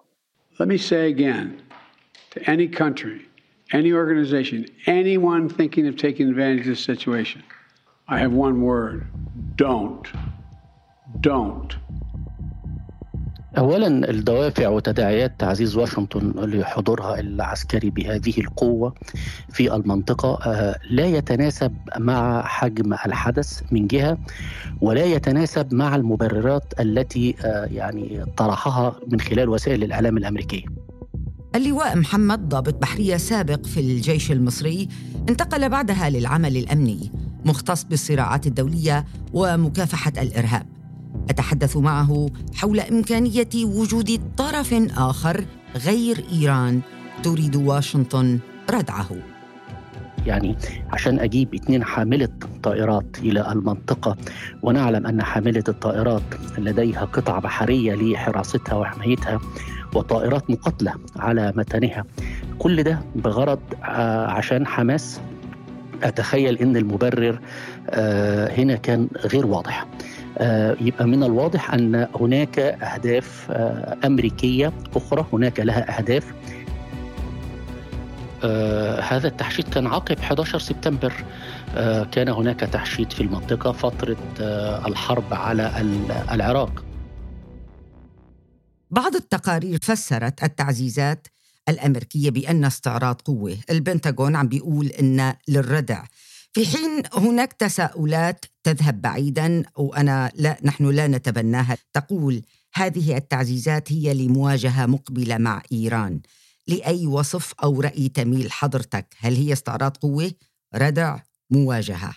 Let 0.59 0.69
me 0.69 0.79
say 0.79 1.09
again 1.09 1.63
to 2.31 2.51
any 2.51 2.67
country, 2.67 3.29
any 3.73 3.93
organization, 3.93 4.67
anyone 4.87 5.49
thinking 5.49 5.87
of 5.87 5.97
taking 5.97 6.29
advantage 6.29 6.61
of 6.61 6.67
this 6.67 6.81
situation, 6.81 7.43
I 8.09 8.19
have 8.19 8.33
one 8.33 8.63
word 8.63 9.07
don't. 9.57 10.07
Don't. 11.17 11.75
اولا 13.59 14.11
الدوافع 14.11 14.69
وتداعيات 14.69 15.41
تعزيز 15.41 15.77
واشنطن 15.77 16.33
لحضورها 16.37 17.21
العسكري 17.21 17.91
بهذه 17.91 18.41
القوة 18.41 18.95
في 19.49 19.75
المنطقة 19.75 20.39
آه، 20.47 20.79
لا 20.91 21.07
يتناسب 21.07 21.75
مع 21.99 22.43
حجم 22.43 22.93
الحدث 22.93 23.63
من 23.71 23.87
جهة 23.87 24.19
ولا 24.81 25.05
يتناسب 25.05 25.75
مع 25.75 25.97
المبررات 25.97 26.81
التي 26.81 27.35
آه، 27.45 27.65
يعني 27.65 28.25
طرحها 28.37 28.97
من 29.13 29.21
خلال 29.21 29.49
وسائل 29.49 29.85
الإعلام 29.85 30.17
الأمريكية. 30.17 30.65
اللواء 31.55 31.97
محمد 31.97 32.49
ضابط 32.49 32.75
بحرية 32.75 33.17
سابق 33.17 33.67
في 33.67 33.81
الجيش 33.81 34.33
المصري 34.33 34.89
انتقل 35.29 35.69
بعدها 35.69 36.11
للعمل 36.11 36.57
الأمني 36.57 37.13
مختص 37.45 37.85
بالصراعات 37.85 38.47
الدولية 38.47 39.05
ومكافحة 39.33 40.13
الإرهاب. 40.19 40.78
أتحدث 41.31 41.77
معه 41.77 42.27
حول 42.55 42.81
إمكانية 42.81 43.49
وجود 43.65 44.21
طرف 44.37 44.75
آخر 44.97 45.45
غير 45.87 46.25
إيران 46.33 46.81
تريد 47.23 47.57
واشنطن 47.57 48.39
ردعه. 48.71 49.09
يعني 50.27 50.57
عشان 50.93 51.19
أجيب 51.19 51.55
اثنين 51.55 51.85
حاملة 51.85 52.29
طائرات 52.63 53.17
إلى 53.19 53.53
المنطقة 53.53 54.17
ونعلم 54.63 55.07
أن 55.07 55.23
حاملة 55.23 55.65
الطائرات 55.69 56.23
لديها 56.59 57.05
قطع 57.05 57.39
بحرية 57.39 57.95
لحراستها 57.95 58.75
وحمايتها 58.75 59.41
وطائرات 59.95 60.51
مقاتلة 60.51 60.95
على 61.17 61.53
متنها. 61.57 62.05
كل 62.59 62.83
ده 62.83 63.01
بغرض 63.17 63.61
آه، 63.85 64.27
عشان 64.27 64.67
حماس. 64.67 65.21
أتخيل 66.03 66.59
أن 66.59 66.77
المبرر 66.77 67.41
آه، 67.91 68.61
هنا 68.61 68.75
كان 68.77 69.09
غير 69.25 69.47
واضح. 69.47 69.87
يبقى 70.81 71.07
من 71.07 71.23
الواضح 71.23 71.75
أن 71.75 72.09
هناك 72.21 72.59
أهداف 72.59 73.47
آه، 73.51 73.99
أمريكية 74.05 74.73
أخرى 74.97 75.27
هناك 75.33 75.61
لها 75.61 75.99
أهداف. 75.99 76.33
آه 78.45 79.01
هذا 79.01 79.29
التحشيد 79.29 79.69
كان 79.69 79.87
عقب 79.87 80.19
11 80.19 80.59
سبتمبر. 80.59 81.13
آه 81.77 82.05
كان 82.05 82.29
هناك 82.29 82.61
تحشيد 82.61 83.13
في 83.13 83.21
المنطقة 83.21 83.73
فترة 83.73 84.17
آه 84.41 84.87
الحرب 84.89 85.35
على 85.35 85.73
العراق. 86.33 86.85
بعض 88.91 89.15
التقارير 89.17 89.79
فسرت 89.83 90.45
التعزيزات 90.45 91.27
الأمريكية 91.69 92.31
بأن 92.31 92.65
استعراض 92.65 93.21
قوة 93.25 93.57
البنتاغون 93.71 94.37
عم 94.37 94.49
بيقول 94.49 94.87
إن 94.87 95.35
للردع. 95.49 96.05
في 96.53 96.67
حين 96.67 97.03
هناك 97.15 97.53
تساؤلات 97.53 98.45
تذهب 98.65 99.01
بعيدا 99.01 99.63
وأنا 99.77 100.31
لا 100.35 100.59
نحن 100.63 100.91
لا 100.91 101.07
نتبناها. 101.07 101.77
تقول 101.93 102.43
هذه 102.75 103.17
التعزيزات 103.17 103.93
هي 103.93 104.15
لمواجهة 104.15 104.87
مقبلة 104.87 105.39
مع 105.39 105.63
إيران. 105.73 106.21
لأي 106.67 107.07
وصف 107.07 107.53
أو 107.63 107.81
رأي 107.81 108.09
تميل 108.09 108.53
حضرتك؟ 108.53 109.15
هل 109.19 109.35
هي 109.37 109.53
استعراض 109.53 109.97
قوة 109.97 110.33
ردع 110.75 111.19
مواجهة؟ 111.51 112.15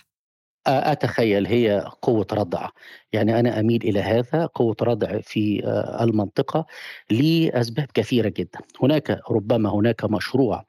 أتخيل 0.66 1.46
هي 1.46 1.90
قوة 2.02 2.26
ردع. 2.32 2.68
يعني 3.12 3.40
أنا 3.40 3.60
أميل 3.60 3.82
إلى 3.82 4.00
هذا 4.00 4.46
قوة 4.46 4.76
ردع 4.82 5.20
في 5.20 5.64
آه، 5.64 6.04
المنطقة 6.04 6.66
لأسباب 7.10 7.86
كثيرة 7.94 8.28
جدا. 8.28 8.58
هناك 8.82 9.20
ربما 9.30 9.70
هناك 9.70 10.04
مشروع 10.04 10.64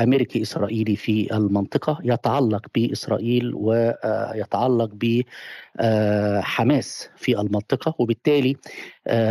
أمريكي 0.00 0.42
إسرائيلي 0.42 0.96
في 0.96 1.36
المنطقة 1.36 1.98
يتعلق 2.04 2.66
بإسرائيل 2.74 3.52
ويتعلق 3.54 4.90
بحماس 5.78 7.08
في 7.16 7.40
المنطقة 7.40 7.94
وبالتالي 7.98 8.56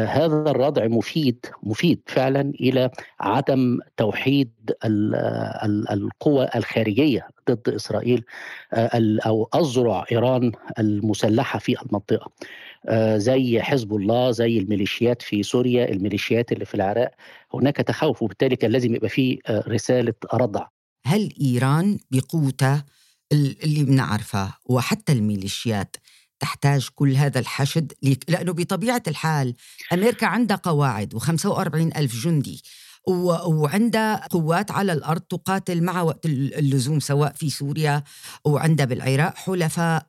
هذا 0.06 0.26
الردع 0.26 0.88
مفيد 0.88 1.46
مفيد 1.64 2.02
فعلا 2.06 2.42
إلى 2.42 2.90
عدم 3.20 3.80
توحيد 3.98 4.52
القوى 5.92 6.50
الخارجية 6.56 7.28
ضد 7.50 7.70
إسرائيل 7.70 8.24
أو 9.26 9.50
أذرع 9.56 10.06
إيران 10.12 10.52
المسلحة 10.80 11.60
في 11.60 11.82
المنطقة. 11.82 12.26
آه، 12.26 12.57
زي 13.18 13.62
حزب 13.62 13.96
الله 13.96 14.32
زي 14.32 14.58
الميليشيات 14.58 15.22
في 15.22 15.44
سوريا 15.44 15.92
الميليشيات 15.92 16.52
اللي 16.52 16.66
في 16.66 16.76
العراق. 16.76 17.12
هناك 17.54 17.76
تخوف 17.76 18.22
وبالتالي 18.24 18.56
كان 18.56 18.72
لازم 18.72 18.96
يبقى 18.96 19.10
في 19.10 19.40
آه، 19.48 19.64
رسالة 19.68 20.14
ردع 20.34 20.66
هل 21.06 21.34
إيران 21.42 22.00
بقوتها 22.12 22.86
اللي 23.32 23.84
بنعرفها 23.84 24.58
وحتى 24.66 25.12
الميليشيات 25.12 25.96
تحتاج 26.40 26.88
كل 26.96 27.16
هذا 27.16 27.40
الحشد؟ 27.40 27.94
لأنه 28.28 28.52
بطبيعة 28.54 29.04
الحال 29.08 29.56
أمريكا 29.94 30.28
عندها 30.28 30.58
قواعد 30.58 31.16
و45 31.16 31.98
ألف 31.98 32.24
جندي 32.24 32.62
وعندها 33.08 34.28
قوات 34.28 34.72
على 34.72 34.94
الأرض 34.94 35.22
تقاتل 35.22 35.84
مع 35.84 36.02
وقت 36.02 36.26
اللزوم 36.26 37.00
سواء 37.00 37.34
في 37.34 37.50
سوريا 37.50 38.04
وعندها 38.46 38.86
بالعراق 38.86 39.36
حلفاء. 39.38 40.06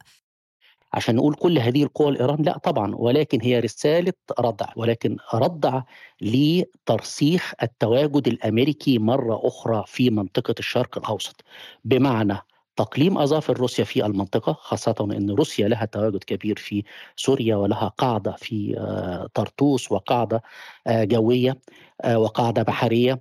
عشان 0.92 1.16
نقول 1.16 1.35
كل 1.35 1.59
هذه 1.59 1.83
القوى 1.83 2.09
الإيران 2.09 2.42
لا 2.42 2.59
طبعا 2.59 2.95
ولكن 2.95 3.38
هي 3.42 3.61
رسالة 3.61 4.12
ردع 4.40 4.66
ولكن 4.76 5.16
ردع 5.35 5.83
لترسيخ 6.21 7.52
التواجد 7.62 8.28
الأمريكي 8.28 8.99
مرة 8.99 9.40
أخرى 9.45 9.85
في 9.87 10.11
منطقة 10.11 10.54
الشرق 10.59 10.99
الأوسط. 10.99 11.45
بمعنى 11.85 12.38
تقليم 12.76 13.18
أظافر 13.18 13.57
روسيا 13.59 13.85
في 13.85 14.07
المنطقة 14.07 14.52
خاصة 14.52 14.95
أن 15.00 15.30
روسيا 15.30 15.68
لها 15.68 15.85
تواجد 15.85 16.25
كبير 16.25 16.57
في 16.59 16.85
سوريا 17.16 17.57
ولها 17.57 17.88
قاعدة 17.88 18.33
في 18.33 18.75
آه، 18.78 19.28
طرطوس 19.35 19.92
وقاعدة 19.92 20.42
آه، 20.87 21.04
جوية 21.04 21.59
آه، 22.00 22.18
وقاعدة 22.18 22.62
بحرية. 22.62 23.21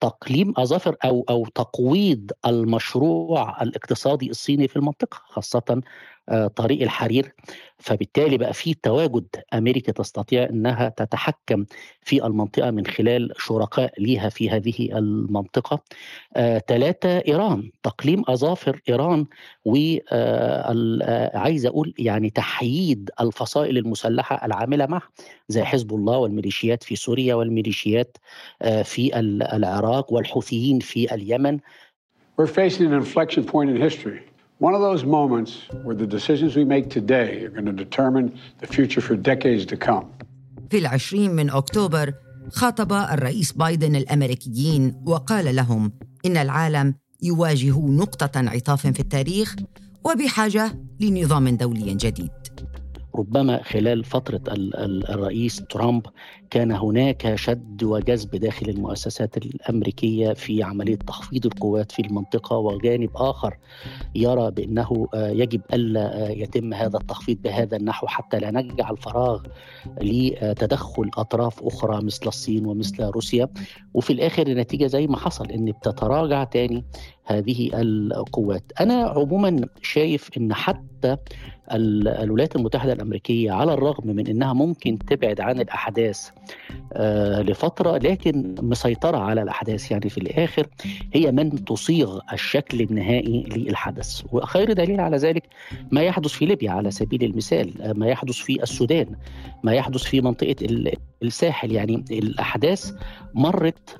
تقليم 0.00 0.54
أظافر 0.56 0.96
أو 1.04 1.24
أو 1.30 1.46
تقويض 1.46 2.30
المشروع 2.46 3.62
الاقتصادي 3.62 4.30
الصيني 4.30 4.68
في 4.68 4.76
المنطقة 4.76 5.20
خاصة 5.24 5.80
طريق 6.56 6.82
الحرير 6.82 7.32
فبالتالي 7.78 8.38
بقى 8.38 8.54
في 8.54 8.74
تواجد 8.74 9.26
أمريكا 9.54 9.92
تستطيع 9.92 10.44
إنها 10.44 10.88
تتحكم 10.88 11.64
في 12.02 12.26
المنطقة 12.26 12.70
من 12.70 12.86
خلال 12.86 13.32
شركاء 13.38 13.92
ليها 13.98 14.28
في 14.28 14.50
هذه 14.50 14.98
المنطقة. 14.98 15.80
ثلاثة 16.68 17.08
آه، 17.08 17.22
إيران 17.28 17.70
تقليم 17.82 18.22
أظافر 18.28 18.80
إيران 18.88 19.26
وعايز 19.64 21.66
آه، 21.66 21.70
أقول 21.70 21.94
يعني 21.98 22.30
تحييد 22.30 23.10
الفصائل 23.20 23.78
المسلحة 23.78 24.46
العاملة 24.46 24.86
معها 24.86 25.08
زي 25.48 25.62
حزب 25.62 25.94
الله 25.94 26.18
والميليشيات 26.18 26.82
في 26.82 26.96
سوريا 26.96 27.34
والميليشيات 27.34 28.16
في 28.82 29.18
العراق 29.54 30.12
والحوثيين 30.12 30.78
في 30.78 31.14
اليمن. 31.14 31.58
We're 32.36 32.46
facing 32.46 32.86
an 32.86 32.94
inflection 32.94 33.44
point 33.44 33.70
in 33.70 33.76
history. 33.76 34.33
One 34.58 34.72
of 34.74 34.80
those 34.80 35.04
moments 35.04 35.52
where 35.82 35.96
the 35.96 36.06
decisions 36.06 36.54
we 36.54 36.64
make 36.64 36.88
today 36.88 37.42
are 37.44 37.48
going 37.48 37.66
to 37.66 37.72
determine 37.72 38.38
the 38.60 38.68
future 38.68 39.00
for 39.00 39.16
decades 39.16 39.66
to 39.66 39.76
come. 39.76 40.06
في 40.70 40.78
العشرين 40.78 41.30
من 41.30 41.50
أكتوبر 41.50 42.12
خاطب 42.52 42.92
الرئيس 42.92 43.52
بايدن 43.52 43.96
الأمريكيين 43.96 45.02
وقال 45.06 45.56
لهم 45.56 45.92
إن 46.26 46.36
العالم 46.36 46.94
يواجه 47.22 47.78
نقطة 47.78 48.40
انعطاف 48.40 48.86
في 48.86 49.00
التاريخ 49.00 49.56
وبحاجة 50.04 50.78
لنظام 51.00 51.48
دولي 51.48 51.94
جديد 51.94 52.30
ربما 53.16 53.62
خلال 53.62 54.04
فترة 54.04 54.40
الرئيس 55.08 55.62
ترامب 55.70 56.06
كان 56.50 56.72
هناك 56.72 57.34
شد 57.34 57.82
وجذب 57.82 58.36
داخل 58.36 58.68
المؤسسات 58.68 59.36
الأمريكية 59.36 60.32
في 60.32 60.62
عملية 60.62 60.96
تخفيض 60.96 61.46
القوات 61.46 61.92
في 61.92 62.02
المنطقة 62.02 62.56
وجانب 62.56 63.10
آخر 63.14 63.56
يرى 64.14 64.50
بأنه 64.50 65.08
آه، 65.14 65.30
يجب 65.30 65.60
ألا 65.72 66.26
آه، 66.26 66.30
يتم 66.30 66.74
هذا 66.74 66.98
التخفيض 66.98 67.42
بهذا 67.42 67.76
النحو 67.76 68.06
حتى 68.06 68.38
لا 68.38 68.50
نجعل 68.50 68.96
فراغ 68.96 69.42
لتدخل 70.00 71.10
أطراف 71.16 71.62
أخرى 71.62 72.04
مثل 72.04 72.26
الصين 72.26 72.66
ومثل 72.66 73.04
روسيا. 73.04 73.48
وفي 73.94 74.12
الآخر 74.12 74.46
النتيجة 74.46 74.86
زي 74.86 75.06
ما 75.06 75.16
حصل 75.16 75.50
أن 75.50 75.64
بتتراجع 75.64 76.44
تاني 76.44 76.84
هذه 77.24 77.70
القوات. 77.74 78.72
أنا 78.80 78.94
عموما 78.94 79.68
شايف 79.82 80.30
أن 80.36 80.54
حتى 80.54 80.93
الولايات 81.72 82.56
المتحدة 82.56 82.92
الأمريكية 82.92 83.52
على 83.52 83.74
الرغم 83.74 84.06
من 84.06 84.26
أنها 84.26 84.52
ممكن 84.52 84.98
تبعد 84.98 85.40
عن 85.40 85.60
الأحداث 85.60 86.28
آه، 86.92 87.42
لفترة 87.42 87.98
لكن 87.98 88.54
مسيطرة 88.62 89.16
على 89.16 89.42
الأحداث. 89.42 89.90
يعني 89.90 90.08
في 90.08 90.18
الآخر 90.18 90.66
هي 91.14 91.32
من 91.32 91.64
تصيغ 91.64 92.20
الشكل 92.32 92.80
النهائي 92.80 93.42
للحدث. 93.56 94.22
وخير 94.32 94.72
دليل 94.72 95.00
على 95.00 95.16
ذلك 95.16 95.42
ما 95.90 96.02
يحدث 96.02 96.30
في 96.30 96.46
ليبيا 96.46 96.70
على 96.70 96.90
سبيل 96.90 97.24
المثال 97.24 97.82
آه، 97.82 97.92
ما 97.92 98.06
يحدث 98.06 98.34
في 98.34 98.62
السودان 98.62 99.06
ما 99.62 99.72
يحدث 99.72 100.02
في 100.02 100.20
منطقة 100.20 100.56
الساحل. 101.22 101.72
يعني 101.72 102.04
الأحداث 102.10 102.92
مرت 103.34 103.96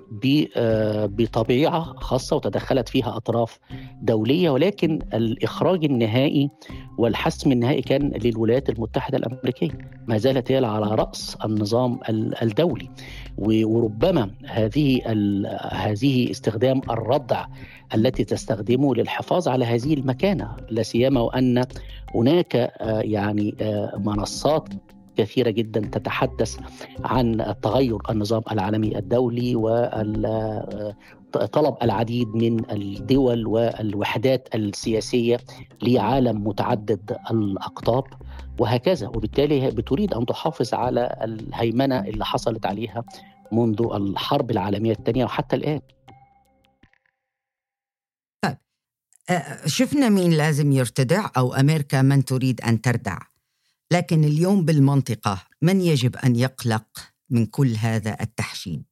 آه، 0.57 1.07
بطبيعة 1.07 1.83
خاصة 1.83 2.37
وتدخلت 2.37 2.88
فيها 2.88 3.16
أطراف 3.16 3.59
دولية 4.02 4.50
ولكن 4.50 4.98
الإخراج 5.14 5.85
النهائي 5.85 6.50
والحسم 6.98 7.52
النهائي 7.52 7.83
كان 7.83 8.12
للولايات 8.24 8.68
المتحدة 8.68 9.18
الأمريكية. 9.18 9.78
ما 10.07 10.18
زالت 10.18 10.52
هي 10.52 10.64
على 10.64 10.87
رأس 10.94 11.37
النظام 11.44 12.00
الدولي. 12.42 12.90
وربما 13.38 14.30
هذه 14.46 15.00
هذه 15.72 16.30
استخدام 16.30 16.80
الردع 16.90 17.46
التي 17.94 18.24
تستخدمه 18.24 18.94
للحفاظ 18.94 19.48
على 19.48 19.64
هذه 19.64 19.94
المكانة 19.94 20.57
لا 20.70 20.83
سيما 20.83 21.20
وأن 21.20 21.64
هناك 22.14 22.57
آه، 22.57 23.00
يعني 23.00 23.54
آه، 23.61 23.92
منصات 23.98 24.68
كثيرة 25.16 25.50
جدا 25.50 25.80
تتحدث 25.80 26.59
عن 27.04 27.54
تغير 27.62 27.98
النظام 28.11 28.42
العالمي 28.52 28.98
الدولي 28.98 29.54
وطلب 31.37 31.77
العديد 31.83 32.29
من 32.29 32.70
الدول 32.70 33.47
والوحدات 33.47 34.55
السياسية 34.55 35.40
لعالم 35.83 36.47
متعدد 36.47 37.16
الأقطاب 37.31 38.05
وهكذا. 38.59 39.09
وبالتالي 39.09 39.70
بتريد 39.70 40.14
أن 40.14 40.27
تحافظ 40.27 40.75
على 40.75 41.18
الهيمنة 41.23 42.01
اللي 42.01 42.25
حصلت 42.25 42.66
عليها 42.66 43.05
منذ 43.53 43.83
الحرب 43.94 44.51
العالمية 44.51 44.92
الثانية 44.92 45.25
وحتى 45.25 45.57
الآن. 45.57 45.81
طيب. 48.42 48.57
شفنا 49.66 50.09
مين 50.09 50.31
لازم 50.31 50.73
يرتدع 50.73 51.31
أو 51.37 51.55
أمريكا 51.55 52.03
من 52.03 52.25
تريد 52.25 52.61
أن 52.61 52.81
تردع. 52.81 53.18
لكن 53.90 54.25
اليوم 54.25 54.64
بالمنطقة 54.64 55.42
من 55.62 55.81
يجب 55.81 56.16
أن 56.16 56.37
يقلق 56.37 56.87
من 57.31 57.47
كل 57.47 57.75
هذا 57.77 58.16
التحشيد؟ 58.20 58.85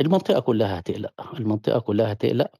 المنطقة 0.00 0.40
كلها 0.40 0.78
هتقلق 0.78 1.12
المنطقة 1.40 1.78
كلها 1.80 2.12
هتقلق 2.12 2.50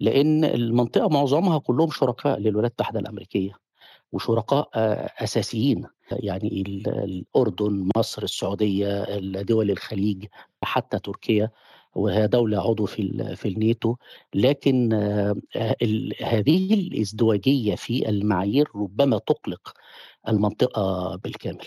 لأن 0.00 0.44
المنطقة 0.44 1.08
معظمها 1.08 1.58
كلهم 1.58 1.90
شركاء 1.90 2.38
للولايات 2.38 2.72
المتحدة 2.72 3.00
الأمريكية 3.00 3.52
وشركاء 4.12 4.68
آه، 4.74 5.10
أساسيين. 5.24 5.86
يعني 6.12 6.62
الأردن 6.86 7.88
مصر 7.96 8.22
السعودية 8.22 9.18
دول 9.42 9.70
الخليج 9.70 10.26
حتى 10.62 10.98
تركيا 10.98 11.50
وهي 11.94 12.26
دولة 12.28 12.60
عضو 12.70 12.86
في 12.86 13.34
في 13.36 13.48
الناتو. 13.48 13.96
لكن 14.34 14.92
آه، 14.92 15.34
هذه 16.22 16.74
الازدواجية 16.74 17.74
في 17.74 18.08
المعايير 18.08 18.68
ربما 18.76 19.18
تقلق 19.18 19.72
المنطقة 20.28 21.16
بالكامل. 21.16 21.66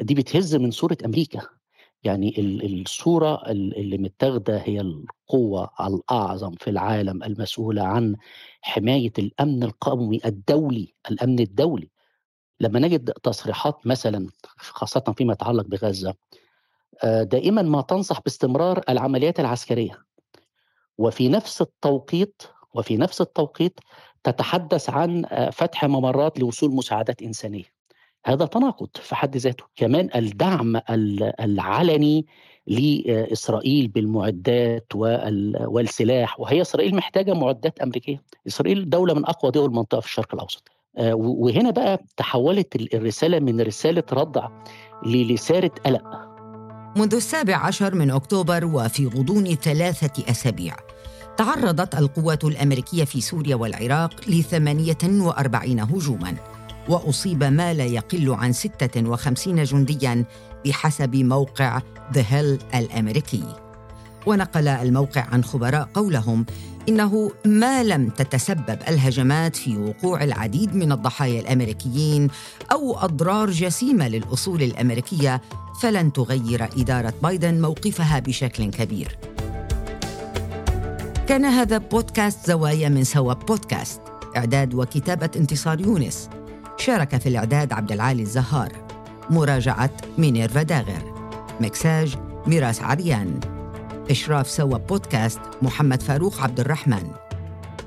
دي 0.00 0.14
بتهز 0.14 0.56
من 0.56 0.70
صورة 0.70 0.96
أمريكا. 1.04 1.59
يعني 2.04 2.34
الصورة 2.40 3.42
اللي 3.50 3.98
متاخدة 3.98 4.58
هي 4.58 4.80
القوة 4.80 5.70
الأعظم 5.80 6.52
في 6.54 6.70
العالم 6.70 7.22
المسؤولة 7.22 7.82
عن 7.82 8.16
حماية 8.62 9.12
الأمن 9.18 9.62
القومي 9.62 10.20
الدولي 10.24 10.94
الأمن 11.10 11.40
الدولي. 11.40 11.90
لما 12.60 12.80
نجد 12.80 13.10
تصريحات 13.12 13.86
مثلا 13.86 14.28
خاصة 14.58 15.14
فيما 15.16 15.32
يتعلق 15.32 15.66
بغزة 15.66 16.14
آه، 17.04 17.22
دائما 17.22 17.62
ما 17.62 17.82
تنصح 17.82 18.20
باستمرار 18.22 18.80
العمليات 18.88 19.40
العسكرية. 19.40 20.04
وفي 20.98 21.28
نفس 21.28 21.62
التوقيت 21.62 22.42
وفي 22.74 22.96
نفس 22.96 23.20
التوقيت 23.20 23.80
تتحدث 24.24 24.90
عن 24.90 25.24
آه، 25.26 25.50
فتح 25.50 25.84
ممرات 25.84 26.40
لوصول 26.40 26.70
مساعدات 26.74 27.22
إنسانية. 27.22 27.79
هذا 28.24 28.46
تناقض 28.46 28.88
في 28.94 29.14
حد 29.14 29.36
ذاته. 29.36 29.64
كمان 29.76 30.08
الدعم 30.14 30.80
العلني 31.40 32.26
لإسرائيل 32.66 33.88
بالمعدات 33.88 34.86
والسلاح 34.94 36.40
وهي 36.40 36.60
إسرائيل 36.62 36.94
محتاجة 36.94 37.34
معدات 37.34 37.78
أمريكية. 37.78 38.22
إسرائيل 38.46 38.90
دولة 38.90 39.14
من 39.14 39.26
أقوى 39.26 39.50
دول 39.50 39.68
المنطقة 39.70 40.00
في 40.00 40.06
الشرق 40.06 40.34
الأوسط. 40.34 40.68
آه، 40.96 41.14
وهنا 41.14 41.70
بقى 41.70 42.04
تحولت 42.16 42.94
الرسالة 42.94 43.38
من 43.38 43.60
رسالة 43.60 44.02
ردع 44.12 44.48
لرسالة 45.06 45.70
قلق. 45.86 46.30
منذ 46.96 47.14
السابع 47.14 47.56
عشر 47.56 47.94
من 47.94 48.10
أكتوبر 48.10 48.64
وفي 48.64 49.06
غضون 49.06 49.44
ثلاثة 49.44 50.30
أسابيع 50.30 50.76
تعرضت 51.36 51.94
القوات 51.94 52.44
الأمريكية 52.44 53.04
في 53.04 53.20
سوريا 53.20 53.56
والعراق 53.56 54.28
ل 54.28 54.42
48 54.42 55.80
هجوما. 55.80 56.34
وأصيب 56.88 57.44
ما 57.44 57.74
لا 57.74 57.84
يقل 57.84 58.34
عن 58.34 58.52
56 58.52 59.64
جنديا 59.64 60.24
بحسب 60.66 61.16
موقع 61.16 61.80
ذا 62.14 62.24
هيل 62.28 62.58
الأمريكي. 62.74 63.44
ونقل 64.26 64.68
الموقع 64.68 65.26
عن 65.32 65.44
خبراء 65.44 65.88
قولهم 65.94 66.46
إنه 66.88 67.30
ما 67.46 67.82
لم 67.82 68.08
تتسبب 68.08 68.78
الهجمات 68.88 69.56
في 69.56 69.76
وقوع 69.76 70.24
العديد 70.24 70.74
من 70.74 70.92
الضحايا 70.92 71.40
الأمريكيين 71.40 72.28
أو 72.72 72.98
أضرار 72.98 73.50
جسيمة 73.50 74.08
للأصول 74.08 74.62
الأمريكية 74.62 75.42
فلن 75.80 76.12
تغير 76.12 76.64
إدارة 76.64 77.14
بايدن 77.22 77.60
موقفها 77.60 78.18
بشكل 78.18 78.70
كبير. 78.70 79.18
كان 81.28 81.44
هذا 81.44 81.78
بودكاست 81.78 82.46
زوايا 82.46 82.88
من 82.88 83.04
سوا 83.04 83.32
بودكاست. 83.32 84.00
إعداد 84.36 84.74
وكتابة 84.74 85.30
انتصار 85.36 85.80
يونس. 85.80 86.28
شارك 86.80 87.16
في 87.16 87.28
الإعداد 87.28 87.72
عبد 87.72 87.92
العالي 87.92 88.22
الزهار. 88.22 88.72
مراجعة 89.30 89.90
مينيرفا 90.18 90.62
داغر 90.62 91.14
مكساج 91.60 92.16
ميراس 92.46 92.82
عريان. 92.82 93.40
إشراف 94.10 94.50
سوا 94.50 94.78
بودكاست 94.78 95.40
محمد 95.62 96.02
فاروق 96.02 96.40
عبد 96.40 96.60
الرحمن. 96.60 97.10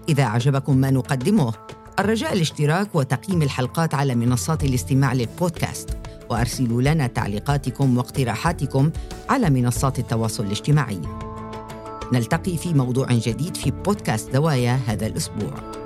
إذا 0.09 0.23
أعجبكم 0.23 0.77
ما 0.77 0.91
نقدمه 0.91 1.53
الرجاء 1.99 2.33
الاشتراك 2.33 2.95
وتقييم 2.95 3.41
الحلقات 3.41 3.93
على 3.93 4.15
منصات 4.15 4.63
الاستماع 4.63 5.13
للبودكاست. 5.13 5.89
وأرسلوا 6.29 6.81
لنا 6.81 7.07
تعليقاتكم 7.07 7.97
واقتراحاتكم 7.97 8.91
على 9.29 9.49
منصات 9.49 9.99
التواصل 9.99 10.45
الاجتماعي. 10.45 11.01
نلتقي 12.13 12.57
في 12.57 12.73
موضوع 12.73 13.07
جديد 13.11 13.57
في 13.57 13.71
بودكاست 13.71 14.33
زوايا 14.33 14.79
هذا 14.87 15.07
الأسبوع. 15.07 15.82